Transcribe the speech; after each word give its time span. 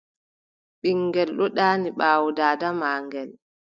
Ɓiŋngel 0.81 1.29
ɗon 1.37 1.51
ɗaani 1.57 1.89
dow 1.89 1.97
ɓaawo 1.97 2.27
daada 2.37 2.67
maagel. 2.79 3.29